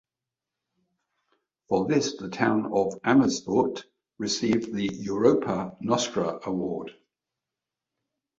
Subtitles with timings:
[1.69, 3.83] For this the town of Amersfoort
[4.17, 6.89] received the Europa Nostra Award.